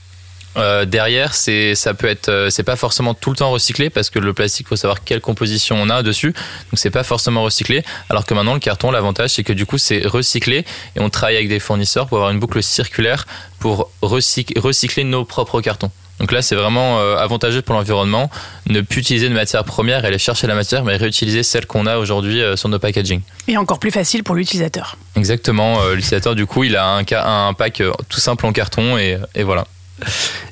[0.56, 4.08] Euh, derrière, c'est ça peut être, euh, c'est pas forcément tout le temps recyclé parce
[4.08, 7.82] que le plastique, faut savoir quelle composition on a dessus, donc c'est pas forcément recyclé.
[8.08, 10.58] Alors que maintenant, le carton, l'avantage, c'est que du coup, c'est recyclé
[10.94, 13.26] et on travaille avec des fournisseurs pour avoir une boucle circulaire
[13.58, 15.90] pour recyc- recycler nos propres cartons.
[16.20, 18.30] Donc là, c'est vraiment euh, avantageux pour l'environnement,
[18.66, 21.86] ne plus utiliser de matière première et aller chercher la matière, mais réutiliser celle qu'on
[21.86, 23.20] a aujourd'hui euh, sur nos packaging.
[23.48, 24.96] Et encore plus facile pour l'utilisateur.
[25.16, 25.80] Exactement.
[25.82, 29.42] euh, L'utilisateur, du coup, il a un, pack euh, tout simple en carton et, et
[29.42, 29.66] voilà.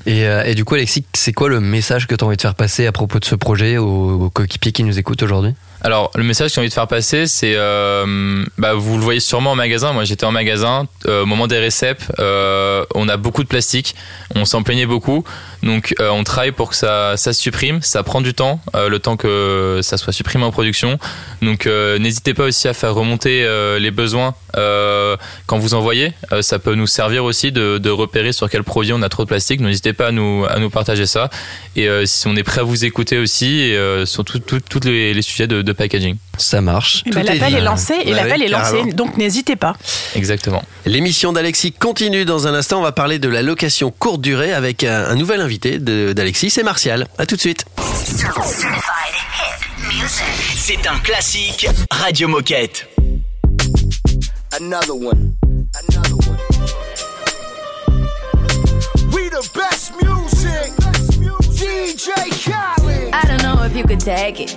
[0.07, 2.43] Et, euh, et du coup, Alexis, c'est quoi le message que tu as envie de
[2.43, 5.55] faire passer à propos de ce projet aux, aux coéquipiers qui nous écoutent aujourd'hui?
[5.85, 9.18] Alors, le message que j'ai envie de faire passer, c'est, euh, bah, vous le voyez
[9.18, 9.93] sûrement en magasin.
[9.93, 12.07] Moi, j'étais en magasin euh, au moment des réceps.
[12.20, 13.97] euh, on a beaucoup de plastique.
[14.37, 15.24] On s'en plaignait beaucoup.
[15.64, 17.83] Donc, euh, on travaille pour que ça, ça se supprime.
[17.83, 21.01] Ça prend du temps, euh, le temps que ça soit supprimé en production.
[21.41, 23.45] Donc, euh, n'hésitez pas aussi à faire remonter
[23.80, 26.12] les besoins quand vous envoyez.
[26.30, 29.24] Euh, ça peut nous servir aussi de, de repérer sur quel produit on a trop
[29.24, 29.61] de plastique.
[29.61, 31.28] N'hésitez pas à nous, à nous partager ça.
[31.74, 34.41] Et si on est prêt à vous écouter aussi, et, sur tous
[34.85, 36.16] les, les sujets de, de packaging.
[36.39, 37.03] Ça marche.
[37.07, 38.93] Est l'appel est, lancé et Bah l'appel oui, est lancé, carrément.
[38.95, 39.75] donc n'hésitez pas.
[40.14, 40.62] Exactement.
[40.87, 42.79] L'émission d'Alexis continue dans un instant.
[42.81, 46.51] On va parler de la location courte durée avec un, un nouvel invité de- d'Alexis,
[46.51, 47.07] c'est Martial.
[47.18, 47.64] À tout de suite.
[50.57, 52.89] C'est un classique Radio Moquette.
[54.59, 55.35] Another one.
[55.89, 56.39] Another one.
[59.12, 60.73] We the best music.
[61.53, 63.11] DJ Khaled.
[63.12, 64.57] I don't know if you could take it.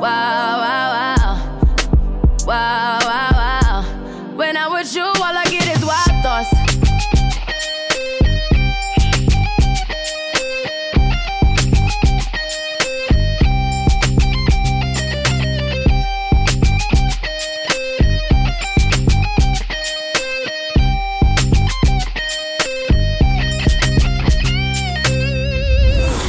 [0.00, 1.58] Wow, wow, wow.
[2.46, 4.36] Wow, wow, wow.
[4.36, 6.54] When I'm with you, all I get is wild thoughts.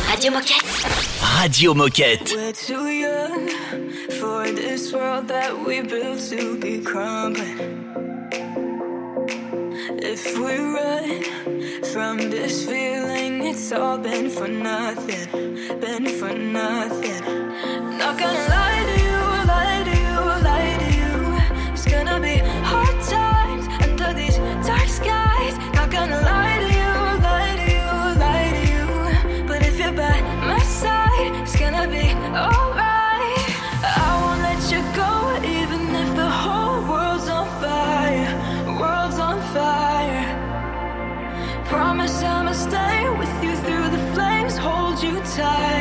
[0.10, 0.66] Radio Moquette.
[1.40, 2.36] Radio Moquette.
[2.36, 3.59] We're too young
[4.30, 7.58] for this world that we built to be crumbling.
[10.14, 11.24] If we run
[11.92, 15.26] from this feeling, it's all been for nothing,
[15.84, 17.22] been for nothing.
[17.98, 18.79] Not gonna lie
[45.40, 45.79] time.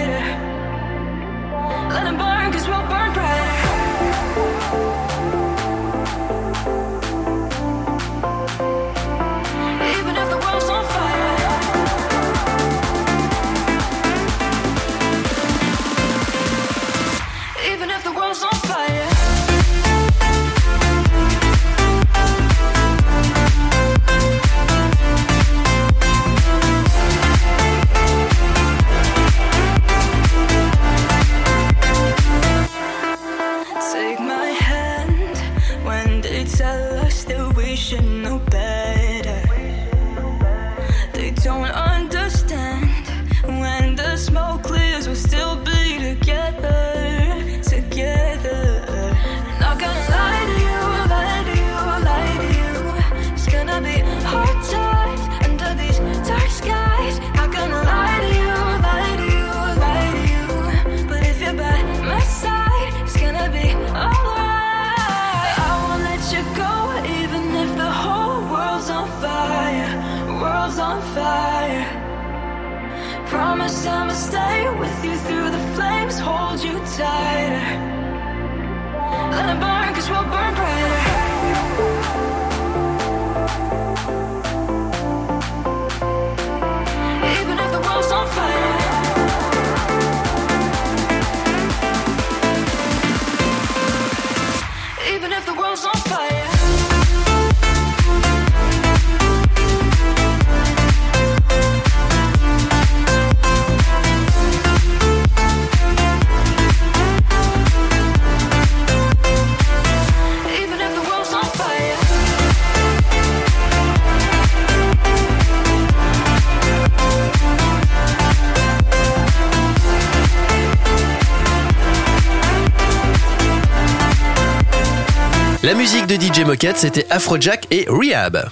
[126.21, 128.51] DJ Moquette, c'était Afrojack et Rehab.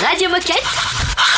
[0.00, 0.93] Radio Moquette.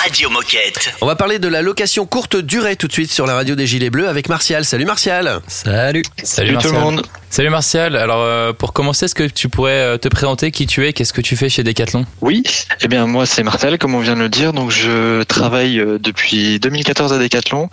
[0.07, 0.95] Radio Moquette.
[1.01, 3.67] On va parler de la location courte durée tout de suite sur la radio des
[3.67, 4.65] Gilets Bleus avec Martial.
[4.65, 5.41] Salut Martial.
[5.49, 6.05] Salut.
[6.23, 6.81] Salut, tout le Martial.
[6.81, 7.03] monde.
[7.29, 7.97] Salut Martial.
[7.97, 11.13] Alors euh, pour commencer, est-ce que tu pourrais euh, te présenter qui tu es, qu'est-ce
[11.13, 12.07] que tu fais chez Decathlon?
[12.21, 12.45] Oui,
[12.83, 14.53] eh bien moi c'est Martel, comme on vient de le dire.
[14.53, 17.69] Donc je travaille euh, depuis 2014 à Decathlon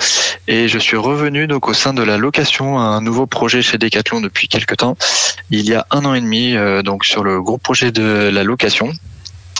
[0.47, 4.21] et je suis revenu donc au sein de la location, un nouveau projet chez Decathlon
[4.21, 4.97] depuis quelques temps.
[5.51, 8.43] Il y a un an et demi, euh, donc sur le gros projet de la
[8.43, 8.91] location.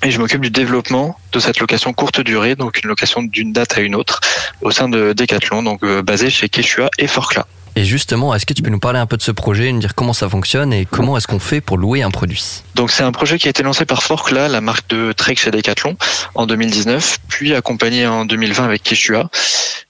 [0.04, 3.78] Et je m'occupe du développement de cette location courte durée, donc une location d'une date
[3.78, 4.20] à une autre,
[4.62, 7.46] au sein de Decathlon, donc euh, basée chez Quechua et Forclaz.
[7.78, 9.96] Et justement, est-ce que tu peux nous parler un peu de ce projet, nous dire
[9.96, 12.64] comment ça fonctionne et comment est-ce qu'on fait pour louer un produit?
[12.76, 15.52] Donc c'est un projet qui a été lancé par Forclaz, la marque de Trek chez
[15.52, 15.96] Decathlon,
[16.36, 19.30] en 2019, puis accompagné en 2020 avec Quechua.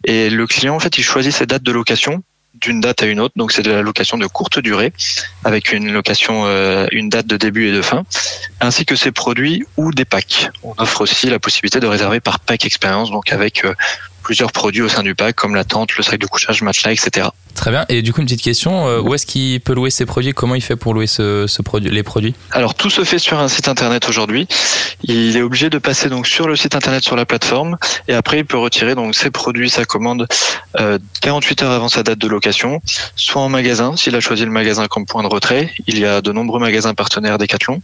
[0.05, 2.23] Et le client, en fait, il choisit ses dates de location
[2.63, 3.33] d'une date à une autre.
[3.35, 4.93] Donc c'est de la location de courte durée,
[5.43, 8.03] avec une location, euh, une date de début et de fin,
[8.61, 10.49] ainsi que ses produits ou des packs.
[10.63, 13.73] On offre aussi la possibilité de réserver par pack expérience, donc avec euh,
[14.23, 17.27] plusieurs produits au sein du pack, comme la tente, le sac de couchage, matelas, etc.
[17.55, 17.85] Très bien.
[17.87, 20.55] Et du coup, une petite question, euh, où est-ce qu'il peut louer ses produits Comment
[20.55, 22.33] il fait pour louer ce, ce produit, les produits?
[22.51, 24.47] Alors tout se fait sur un site internet aujourd'hui.
[25.03, 28.39] Il est obligé de passer donc sur le site internet sur la plateforme et après
[28.39, 30.27] il peut retirer donc ses produits, sa commande
[30.79, 32.81] euh, 48 heures avant sa date de location,
[33.15, 35.71] soit en magasin s'il a choisi le magasin comme point de retrait.
[35.85, 37.81] Il y a de nombreux magasins partenaires Decathlon,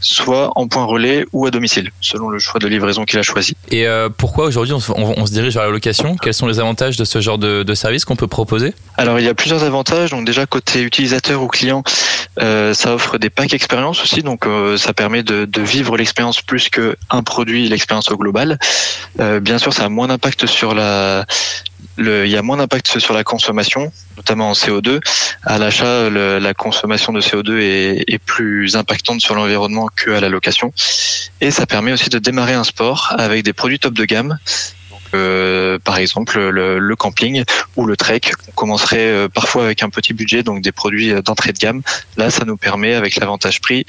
[0.00, 3.56] soit en point relais ou à domicile selon le choix de livraison qu'il a choisi.
[3.70, 6.58] Et euh, pourquoi aujourd'hui on, se- on- on se dirige vers location Quels sont les
[6.58, 10.10] avantages de ce genre de, service qu'on peut proposer Alors il y a plusieurs avantages.
[10.10, 11.82] Donc déjà côté utilisateur ou client,
[12.40, 14.22] euh, ça offre des packs expérience aussi.
[14.22, 18.58] Donc euh, ça permet de, vivre l'expérience plus que un produit, l'expérience au global.
[19.20, 21.26] Euh, bien sûr, ça a moins d'impact sur la
[21.98, 25.00] il y moins d'impact sur la consommation, notamment en CO2.
[25.44, 30.30] À l'achat, la consommation de CO2 est, est plus impactante sur l'environnement que à la
[30.30, 30.72] location.
[31.42, 34.38] Et ça permet aussi de démarrer un sport avec des produits top de gamme.
[35.14, 37.44] Euh, par exemple, le, le camping
[37.76, 38.20] ou le trek.
[38.48, 41.82] On commencerait euh, parfois avec un petit budget, donc des produits euh, d'entrée de gamme.
[42.16, 43.84] Là, ça nous permet, avec l'avantage prix,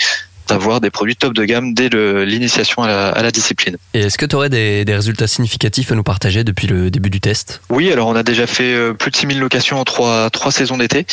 [0.51, 1.89] d'avoir des produits top de gamme dès
[2.25, 3.77] l'initiation à la, à la discipline.
[3.93, 7.09] Et est-ce que tu aurais des, des résultats significatifs à nous partager depuis le début
[7.09, 7.61] du test?
[7.69, 10.77] Oui, alors on a déjà fait euh, plus de 6000 locations en trois, trois saisons
[10.77, 11.05] d'été,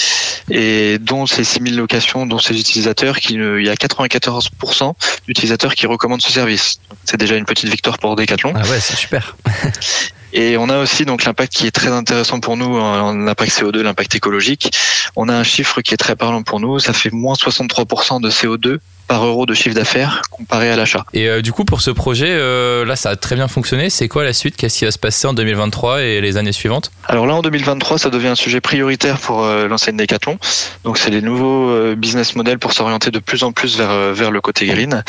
[0.50, 4.94] et dont ces 6000 locations, dont ces utilisateurs, qui, il y a 94%
[5.26, 6.80] d'utilisateurs qui recommandent ce service.
[7.04, 8.52] C'est déjà une petite victoire pour Decathlon.
[8.56, 9.36] Ah ouais, c'est super.
[10.32, 14.14] Et on a aussi donc l'impact qui est très intéressant pour nous, l'impact CO2, l'impact
[14.14, 14.76] écologique.
[15.16, 18.30] On a un chiffre qui est très parlant pour nous, ça fait moins 63% de
[18.30, 18.78] CO2
[19.08, 21.04] par euro de chiffre d'affaires comparé à l'achat.
[21.14, 23.90] Et euh, du coup, pour ce projet, euh, là, ça a très bien fonctionné.
[23.90, 24.56] C'est quoi la suite?
[24.56, 26.92] Qu'est-ce qui va se passer en 2023 et les années suivantes?
[27.08, 30.38] Alors là, en 2023, ça devient un sujet prioritaire pour euh, l'enseigne Decathlon.
[30.84, 34.12] Donc, c'est les nouveaux euh, business models pour s'orienter de plus en plus vers euh,
[34.12, 35.02] vers le côté green.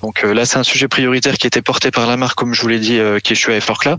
[0.00, 2.60] Donc euh, là, c'est un sujet prioritaire qui était porté par la marque, comme je
[2.60, 3.96] vous l'ai dit, euh, Quechua et Forclaz,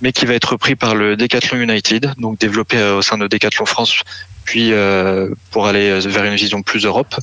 [0.00, 3.66] mais qui va être repris par le Decathlon United, donc développé au sein de Decathlon
[3.66, 4.02] France,
[4.44, 7.14] puis euh, pour aller vers une vision plus Europe.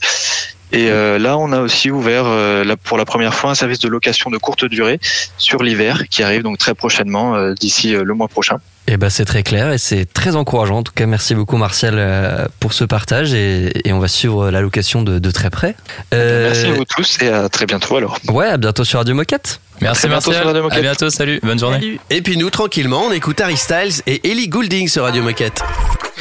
[0.75, 3.79] Et euh, là, on a aussi ouvert euh, là, pour la première fois un service
[3.79, 4.99] de location de courte durée
[5.37, 8.57] sur l'hiver qui arrive donc très prochainement, euh, d'ici euh, le mois prochain.
[8.87, 10.77] Eh ben c'est très clair et c'est très encourageant.
[10.79, 14.59] En tout cas, merci beaucoup Martial pour ce partage et, et on va suivre la
[14.61, 15.75] location de, de très près.
[16.13, 18.19] Euh, Merci à vous tous et à très bientôt alors.
[18.27, 19.59] Ouais, à bientôt sur Radio Moquette.
[19.81, 20.35] Merci, Martial.
[20.35, 20.81] sur Radio À Moquette.
[20.81, 21.99] bientôt, salut, bonne journée.
[22.11, 25.63] Et puis nous, tranquillement, on écoute Harry Styles et Ellie Goulding sur Radio Moquette.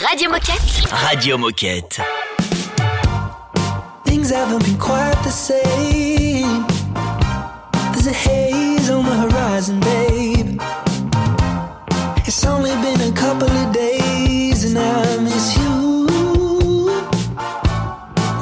[0.09, 0.90] Radio Moquette.
[0.90, 2.00] Radio Moquette.
[4.14, 6.64] Things haven't been quite the same.
[7.92, 10.60] There's a haze on the horizon, babe.
[12.24, 16.06] It's only been a couple of days and I miss you.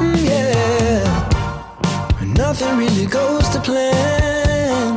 [0.03, 1.05] Mm, yeah.
[2.37, 4.95] Nothing really goes to plan.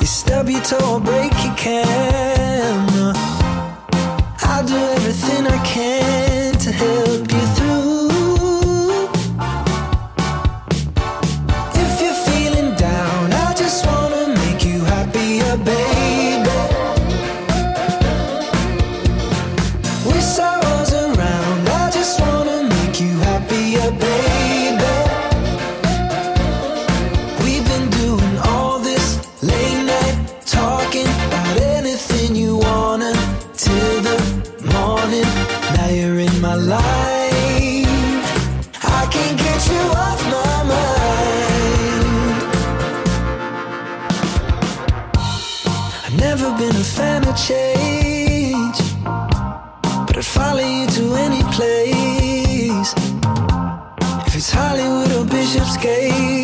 [0.00, 2.35] You stub your toe or break your can.
[51.56, 52.92] place.
[54.26, 56.35] If it's Hollywood or Bishopsgate.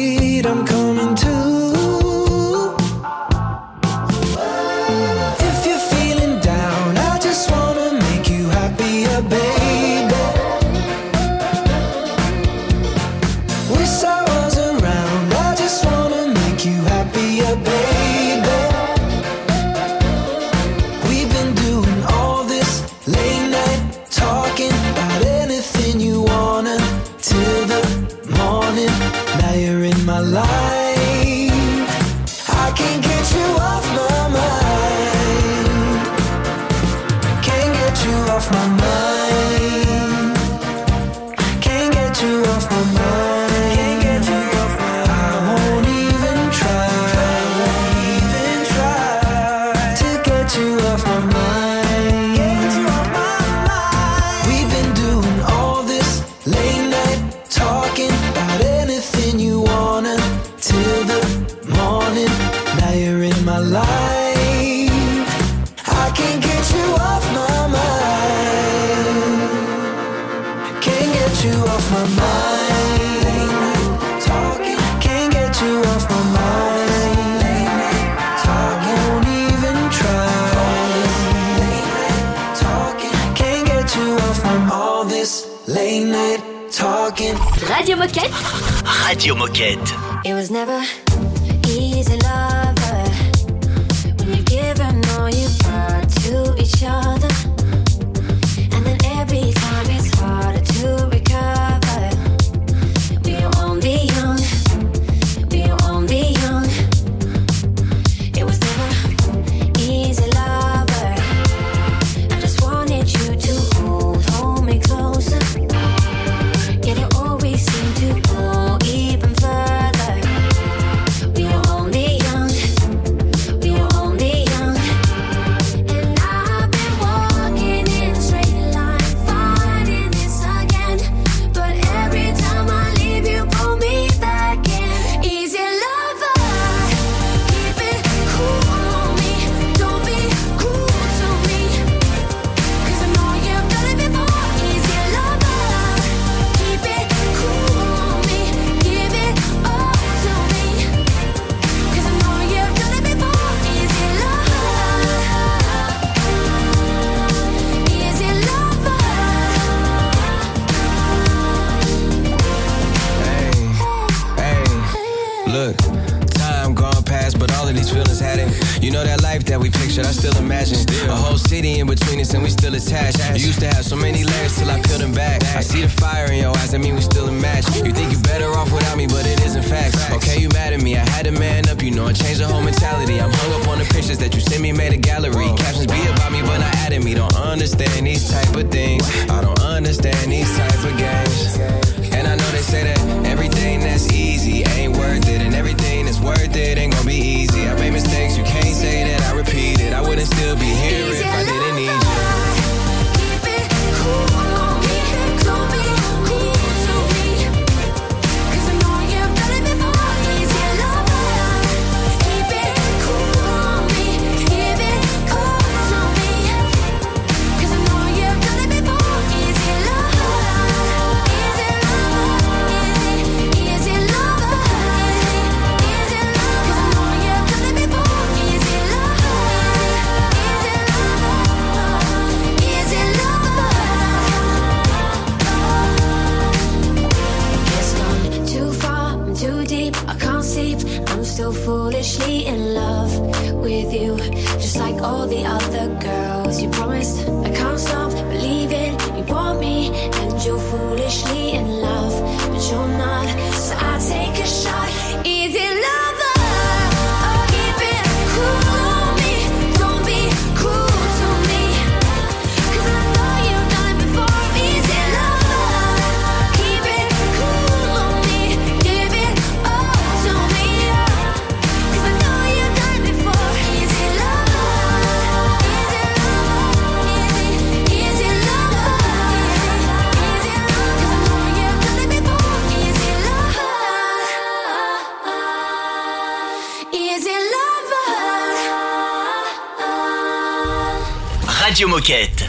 [291.82, 292.44] Radio Moquette.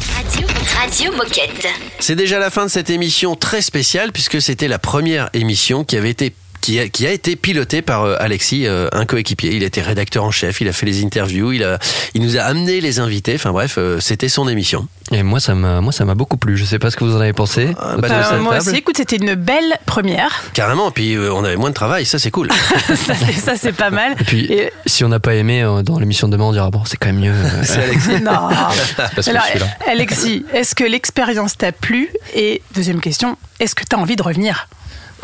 [0.75, 1.67] Radio, Moquette.
[1.99, 5.97] C'est déjà la fin de cette émission très spéciale puisque c'était la première émission qui
[5.97, 9.51] avait été qui a, qui a été piloté par euh, Alexis, euh, un coéquipier.
[9.53, 11.77] Il était rédacteur en chef, il a fait les interviews, il, a,
[12.13, 13.35] il nous a amené les invités.
[13.35, 14.87] Enfin bref, euh, c'était son émission.
[15.11, 16.55] Et moi, ça m'a, moi, ça m'a beaucoup plu.
[16.55, 17.75] Je sais pas ce que vous en avez pensé.
[17.83, 18.69] Euh, cette moi table.
[18.69, 20.41] aussi, écoute, c'était une belle première.
[20.53, 22.49] Carrément, puis euh, on avait moins de travail, ça c'est cool.
[22.87, 24.13] ça, c'est, ça, c'est pas mal.
[24.21, 26.71] Et puis, Et- si on n'a pas aimé euh, dans l'émission de demain, on dira
[26.71, 27.33] bon, c'est quand même mieux.
[27.33, 28.21] euh, C'est Alexis.
[28.23, 28.31] Non.
[28.97, 29.67] parce que Alors, je suis là.
[29.91, 32.09] Alexis, est-ce que l'expérience t'a plu?
[32.33, 34.67] Et deuxième question, est-ce que tu as envie de revenir?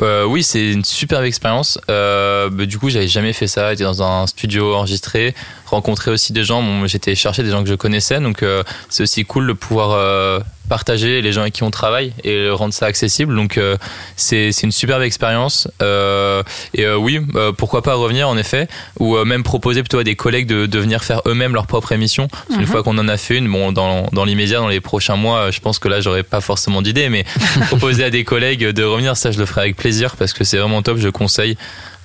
[0.02, 1.80] Euh, oui, c'est une superbe expérience.
[1.90, 3.72] Euh, bah, du coup, j'avais jamais fait ça.
[3.72, 5.36] J'étais dans un studio enregistré,
[5.70, 6.62] rencontrer aussi des gens.
[6.62, 9.92] Bon, J'étais chercher des gens que je connaissais, donc euh, c'est aussi cool de pouvoir
[9.92, 10.40] euh,
[10.70, 13.36] partager les gens avec qui on travaille et rendre ça accessible.
[13.36, 13.76] Donc euh,
[14.16, 15.68] c'est une superbe expérience.
[15.82, 16.44] Euh,
[16.74, 17.20] et oui,
[17.58, 18.68] pourquoi pas revenir en effet,
[19.00, 22.28] ou même proposer plutôt à des collègues de, de venir faire eux-mêmes leur propre émission.
[22.28, 22.66] Parce qu'une Mhm.
[22.68, 25.60] fois qu'on en a fait une, bon, dans, dans l'immédiat, dans les prochains mois, je
[25.60, 27.24] pense que là, j'aurais pas forcément d'idée, mais
[27.68, 30.58] proposer à des collègues de revenir, ça, je le ferai avec plaisir parce que c'est
[30.58, 30.98] vraiment top.
[31.00, 31.58] Je conseille.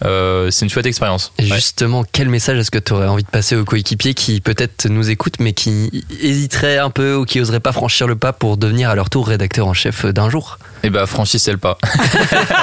[0.05, 1.32] Euh, c'est une chouette expérience.
[1.38, 5.09] Justement, quel message est-ce que tu aurais envie de passer aux coéquipiers qui peut-être nous
[5.11, 8.90] écoutent mais qui hésiteraient un peu ou qui oseraient pas franchir le pas pour devenir
[8.90, 10.59] à leur tour rédacteur en chef d'un jour?
[10.82, 11.78] Et bah, franchissez le pas.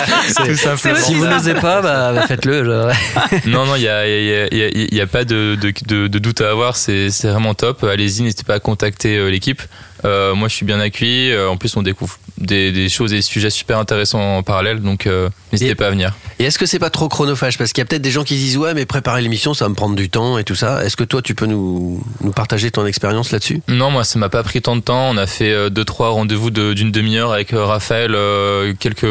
[0.45, 0.99] Tout simplement.
[0.99, 2.61] Si vous n'osez pas, bah, bah, faites-le.
[3.47, 5.57] non, non, il y a, y, a, il y, a, il y a pas de,
[5.59, 6.75] de, de, de doute à avoir.
[6.75, 7.83] C'est c'est vraiment top.
[7.83, 9.61] Allez-y, n'hésitez pas à contacter euh, l'équipe.
[10.05, 11.31] Euh, moi, je suis bien accueilli.
[11.31, 14.81] Euh, En plus, on découvre des, des choses et des sujets super intéressants en parallèle.
[14.81, 16.13] Donc, euh, n'hésitez Et- pas à venir.
[16.39, 17.57] Et est-ce que c'est pas trop chronophage?
[17.57, 19.65] Parce qu'il y a peut-être des gens qui se disent ouais, mais préparer l'émission, ça
[19.65, 20.83] va me prendre du temps et tout ça.
[20.83, 23.61] Est-ce que toi, tu peux nous, nous partager ton expérience là-dessus?
[23.67, 25.09] Non, moi, ça m'a pas pris tant de temps.
[25.11, 29.05] On a fait euh, deux, trois rendez-vous de- d'une demi-heure avec euh, Raphaël euh, quelques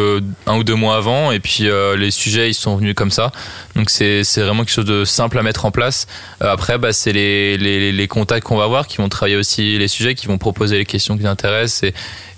[0.46, 3.30] un ou deux mois avant, et puis euh, les sujets ils sont venus comme ça.
[3.76, 6.06] Donc c'est c'est vraiment quelque chose de simple à mettre en place.
[6.40, 9.88] Après, bah, c'est les, les les contacts qu'on va avoir qui vont travailler aussi les
[9.88, 11.94] sujets, qui vont proposer les questions qui nous intéressent et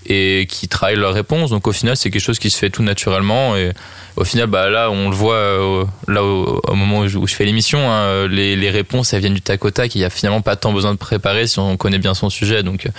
[0.06, 1.50] et qui travaillent leurs réponses.
[1.50, 3.56] Donc au final, c'est quelque chose qui se fait tout naturellement.
[3.56, 3.72] Et
[4.16, 7.26] au final, bah là, on le voit euh, là au, au moment où je, où
[7.26, 9.94] je fais l'émission, hein, les, les réponses elles viennent du tac au tac.
[9.94, 12.62] Il y a finalement pas tant besoin de préparer si on connaît bien son sujet.
[12.62, 12.90] Donc euh,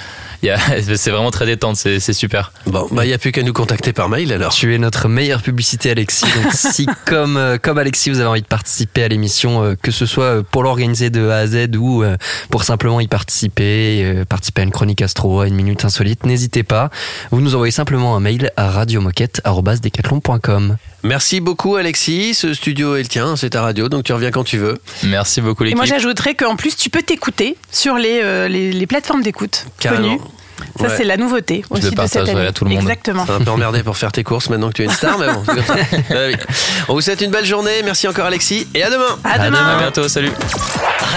[0.42, 0.58] il y a,
[0.96, 1.78] c'est vraiment très détente.
[1.78, 2.52] C'est c'est super.
[2.68, 4.54] Bon, bah, il n'y a plus qu'à nous contacter par mail alors.
[4.54, 6.26] Tu es notre meilleure publicité, Alexis.
[6.26, 9.92] Donc, si, comme, euh, comme Alexis, vous avez envie de participer à l'émission, euh, que
[9.92, 12.18] ce soit pour l'organiser de A à Z ou euh,
[12.50, 16.64] pour simplement y participer, euh, participer à une chronique astro, à une minute insolite, n'hésitez
[16.64, 16.90] pas.
[17.32, 20.78] Vous nous envoyez simplement un mail à radiomoquette.com.
[21.04, 22.34] Merci beaucoup, Alexis.
[22.34, 24.78] Ce studio est le tien, c'est ta radio, donc tu reviens quand tu veux.
[25.04, 25.78] Merci beaucoup Et l'équipe.
[25.78, 30.20] moi, j'ajouterais qu'en plus, tu peux t'écouter sur les, euh, les, les plateformes d'écoute connues.
[30.80, 30.94] Ça, Ouais.
[30.96, 32.48] c'est la nouveauté Je aussi le de cette année.
[32.48, 32.82] à tout le monde.
[32.84, 33.26] Exactement.
[33.26, 35.28] C'est un peu emmerdé pour faire tes courses maintenant que tu es une star, mais
[35.28, 35.44] bon.
[36.88, 37.82] On vous souhaite une belle journée.
[37.84, 39.18] Merci encore, Alexis, et à demain.
[39.24, 39.66] À demain.
[39.66, 40.08] À bientôt.
[40.08, 40.32] Salut.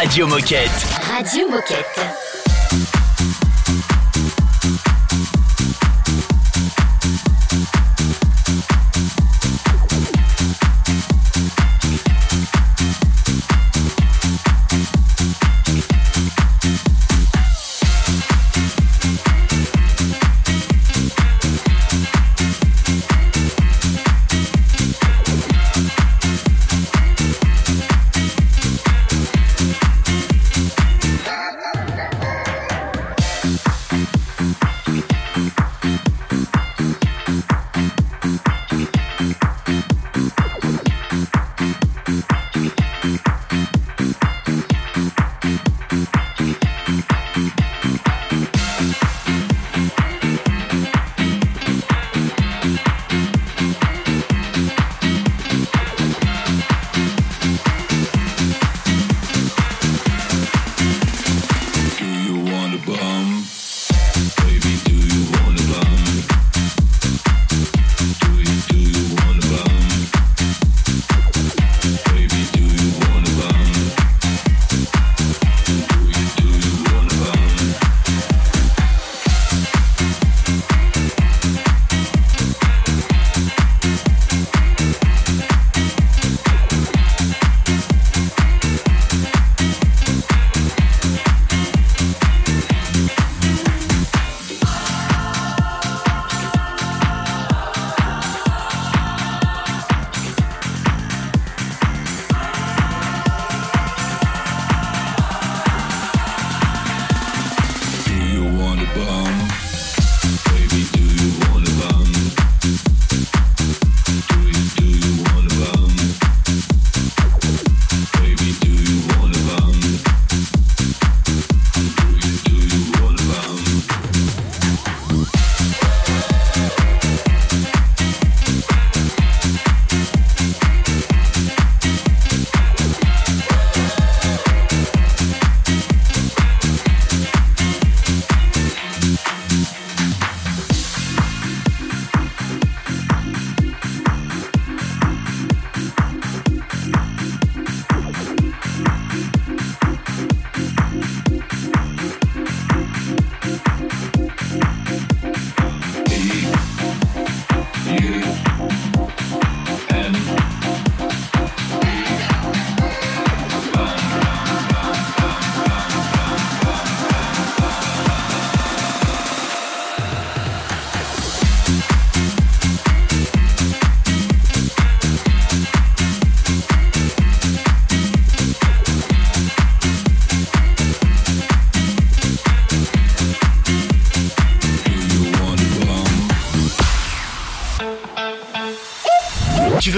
[0.01, 0.71] Radio Moquette.
[1.17, 3.06] Radio Moquette.